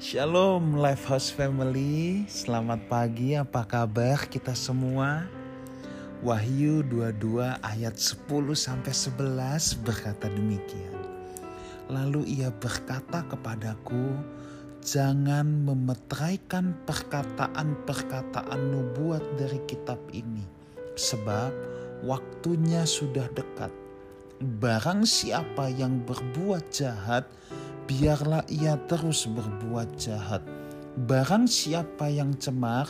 [0.00, 5.28] Shalom Lifehouse Family, selamat pagi apa kabar kita semua?
[6.24, 8.24] Wahyu 22 ayat 10
[8.56, 11.04] sampai 11 berkata demikian.
[11.92, 14.16] Lalu ia berkata kepadaku,
[14.80, 20.48] jangan memetraikan perkataan-perkataan nubuat dari kitab ini,
[20.96, 21.52] sebab
[22.08, 23.68] waktunya sudah dekat.
[24.40, 27.28] Barang siapa yang berbuat jahat,
[27.90, 30.46] biarlah ia terus berbuat jahat.
[31.10, 32.86] Barang siapa yang cemar,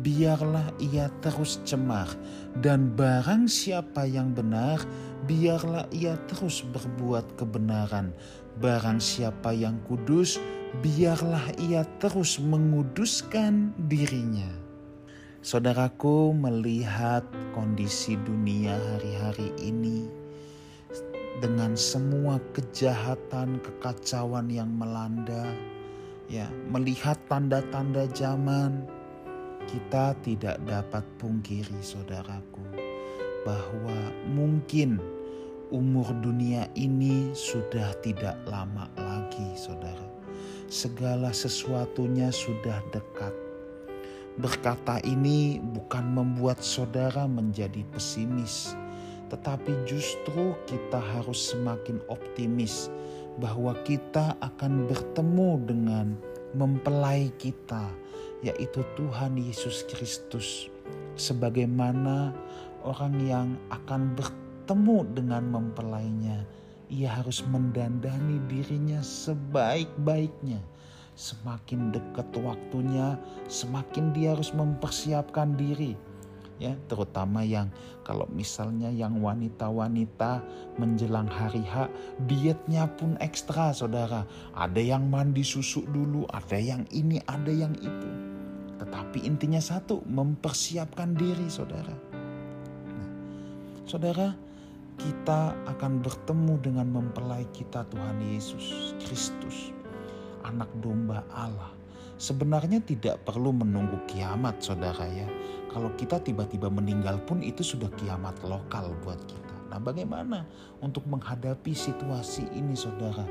[0.00, 2.08] biarlah ia terus cemar.
[2.56, 4.80] Dan barang siapa yang benar,
[5.28, 8.16] biarlah ia terus berbuat kebenaran.
[8.56, 10.40] Barang siapa yang kudus,
[10.80, 14.48] biarlah ia terus menguduskan dirinya.
[15.44, 17.22] Saudaraku melihat
[17.52, 20.17] kondisi dunia hari-hari ini
[21.38, 25.46] dengan semua kejahatan, kekacauan yang melanda,
[26.26, 28.82] ya, melihat tanda-tanda zaman,
[29.68, 32.64] kita tidak dapat pungkiri saudaraku
[33.46, 33.96] bahwa
[34.32, 34.98] mungkin
[35.68, 40.08] umur dunia ini sudah tidak lama lagi, saudara.
[40.68, 43.32] Segala sesuatunya sudah dekat.
[44.38, 48.76] Berkata ini bukan membuat saudara menjadi pesimis,
[49.28, 52.88] tetapi justru kita harus semakin optimis
[53.38, 56.06] bahwa kita akan bertemu dengan
[56.56, 57.86] mempelai kita,
[58.42, 60.72] yaitu Tuhan Yesus Kristus,
[61.14, 62.34] sebagaimana
[62.82, 66.42] orang yang akan bertemu dengan mempelainya.
[66.88, 70.58] Ia harus mendandani dirinya sebaik-baiknya.
[71.18, 75.98] Semakin dekat waktunya, semakin dia harus mempersiapkan diri
[76.58, 77.70] ya terutama yang
[78.02, 80.42] kalau misalnya yang wanita-wanita
[80.78, 81.86] menjelang hari H
[82.26, 84.26] dietnya pun ekstra saudara.
[84.54, 88.10] Ada yang mandi susu dulu ada yang ini ada yang itu.
[88.78, 91.94] Tetapi intinya satu mempersiapkan diri saudara.
[92.90, 93.10] Nah,
[93.86, 94.34] saudara
[94.98, 99.70] kita akan bertemu dengan mempelai kita Tuhan Yesus Kristus
[100.42, 101.77] anak domba Allah
[102.18, 105.26] sebenarnya tidak perlu menunggu kiamat saudara ya
[105.68, 109.56] kalau kita tiba-tiba meninggal pun itu sudah kiamat lokal buat kita.
[109.68, 110.48] Nah, bagaimana
[110.80, 113.22] untuk menghadapi situasi ini, saudara?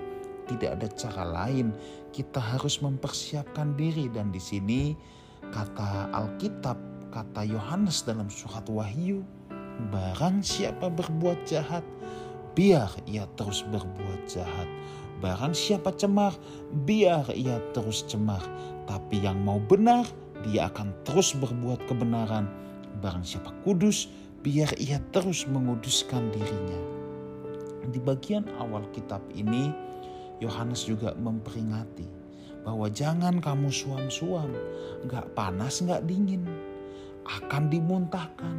[0.47, 1.73] Tidak ada cara lain.
[2.13, 4.93] Kita harus mempersiapkan diri, dan di sini
[5.49, 6.77] kata Alkitab,
[7.09, 9.25] kata Yohanes dalam surat Wahyu,
[9.89, 11.83] barang siapa berbuat jahat,
[12.53, 14.69] biar ia terus berbuat jahat.
[15.17, 16.37] Barang siapa cemar,
[16.85, 18.45] biar ia terus cemar.
[18.87, 20.07] Tapi yang mau benar,
[20.47, 22.47] dia akan terus berbuat kebenaran.
[23.03, 24.07] Barang siapa kudus,
[24.41, 26.79] biar ia terus menguduskan dirinya.
[27.91, 29.69] Di bagian awal kitab ini,
[30.39, 32.07] Yohanes juga memperingati
[32.63, 34.51] bahwa jangan kamu suam-suam,
[35.07, 36.47] gak panas gak dingin,
[37.27, 38.55] akan dimuntahkan.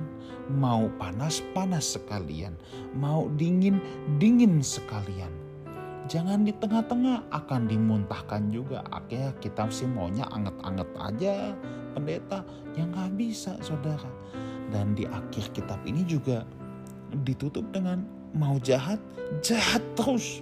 [0.48, 2.56] Mau panas panas sekalian,
[2.96, 3.80] mau dingin
[4.16, 5.47] dingin sekalian
[6.08, 8.80] jangan di tengah-tengah akan dimuntahkan juga.
[8.88, 11.34] Akhirnya kita sih maunya anget-anget aja
[11.92, 12.40] pendeta.
[12.74, 14.10] Yang nggak bisa saudara.
[14.72, 16.42] Dan di akhir kitab ini juga
[17.24, 18.02] ditutup dengan
[18.32, 18.98] mau jahat
[19.44, 20.40] jahat terus.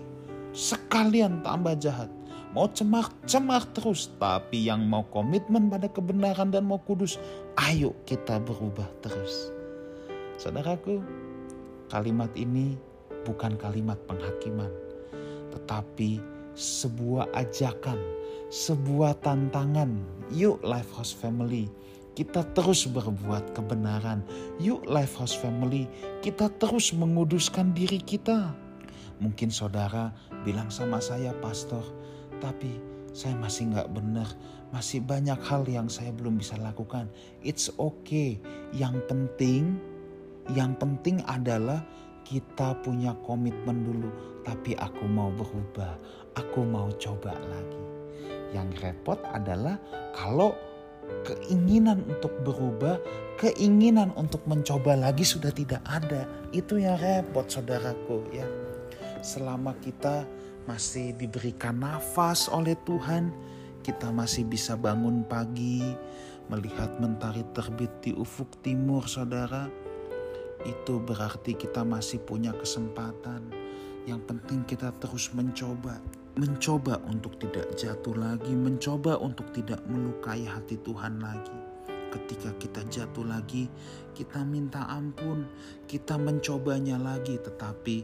[0.54, 2.08] Sekalian tambah jahat.
[2.54, 4.08] Mau cemar cemar terus.
[4.16, 7.18] Tapi yang mau komitmen pada kebenaran dan mau kudus
[7.66, 9.50] ayo kita berubah terus.
[10.38, 11.02] Saudaraku
[11.90, 12.78] kalimat ini
[13.26, 14.85] bukan kalimat penghakiman
[15.56, 16.20] tetapi
[16.52, 17.96] sebuah ajakan,
[18.52, 19.96] sebuah tantangan.
[20.28, 21.72] Yuk Lifehouse Family,
[22.12, 24.20] kita terus berbuat kebenaran.
[24.60, 25.88] Yuk Lifehouse Family,
[26.20, 28.52] kita terus menguduskan diri kita.
[29.16, 30.12] Mungkin saudara
[30.44, 31.80] bilang sama saya, Pastor,
[32.40, 32.76] tapi
[33.16, 34.28] saya masih nggak benar,
[34.76, 37.08] masih banyak hal yang saya belum bisa lakukan.
[37.40, 38.36] It's okay.
[38.76, 39.80] Yang penting,
[40.52, 41.80] yang penting adalah
[42.26, 44.10] kita punya komitmen dulu,
[44.42, 45.94] tapi aku mau berubah,
[46.34, 47.82] aku mau coba lagi.
[48.50, 49.78] Yang repot adalah
[50.10, 50.58] kalau
[51.22, 52.98] keinginan untuk berubah,
[53.38, 56.26] keinginan untuk mencoba lagi sudah tidak ada.
[56.50, 58.46] Itu yang repot saudaraku ya.
[59.22, 60.26] Selama kita
[60.66, 63.30] masih diberikan nafas oleh Tuhan,
[63.86, 65.94] kita masih bisa bangun pagi,
[66.50, 69.85] melihat mentari terbit di ufuk timur saudara
[70.66, 73.54] itu berarti kita masih punya kesempatan.
[74.06, 75.98] Yang penting kita terus mencoba,
[76.34, 81.58] mencoba untuk tidak jatuh lagi, mencoba untuk tidak melukai hati Tuhan lagi.
[82.10, 83.66] Ketika kita jatuh lagi,
[84.14, 85.46] kita minta ampun,
[85.90, 87.96] kita mencobanya lagi, tetapi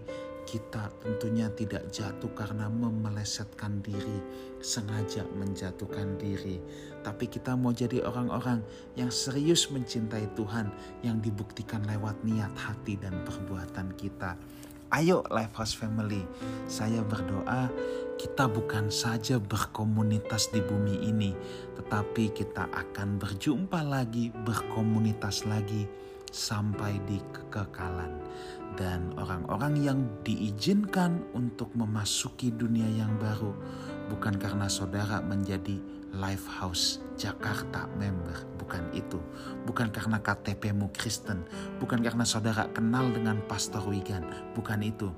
[0.52, 4.20] kita tentunya tidak jatuh karena memelesetkan diri,
[4.60, 6.60] sengaja menjatuhkan diri,
[7.00, 8.60] tapi kita mau jadi orang-orang
[8.93, 10.69] yang serius mencintai Tuhan,
[11.00, 14.37] yang dibuktikan lewat niat hati dan perbuatan kita.
[14.93, 16.20] Ayo Lifehouse Family,
[16.69, 17.72] saya berdoa
[18.20, 21.32] kita bukan saja berkomunitas di bumi ini,
[21.81, 25.88] tetapi kita akan berjumpa lagi, berkomunitas lagi
[26.32, 28.19] sampai di kekekalan.
[28.73, 33.52] Dan orang-orang yang diizinkan untuk memasuki dunia yang baru
[34.08, 35.76] bukan karena saudara menjadi
[36.12, 39.17] Lifehouse Jakarta member, bukan itu.
[39.64, 41.40] Bukan karena KTPmu Kristen,
[41.81, 45.08] bukan karena saudara kenal dengan Pastor Wigan, bukan itu.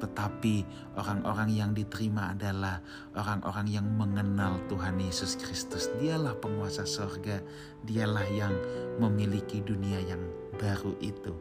[0.00, 0.54] Tetapi
[0.98, 2.82] orang-orang yang diterima adalah
[3.14, 5.90] orang-orang yang mengenal Tuhan Yesus Kristus.
[6.00, 7.40] Dialah penguasa sorga,
[7.86, 8.54] dialah yang
[8.98, 10.20] memiliki dunia yang
[10.58, 11.34] baru itu.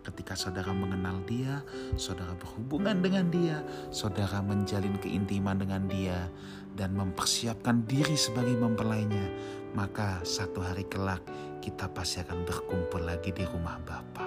[0.00, 1.60] Ketika saudara mengenal Dia,
[2.00, 3.60] saudara berhubungan dengan Dia,
[3.92, 6.24] saudara menjalin keintiman dengan Dia,
[6.72, 9.28] dan mempersiapkan diri sebagai mempelainya,
[9.76, 11.20] maka satu hari kelak
[11.60, 14.26] kita pasti akan berkumpul lagi di rumah Bapa.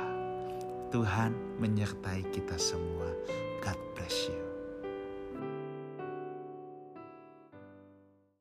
[0.94, 3.10] Tuhan menyertai kita semua.
[3.64, 4.53] God bless you.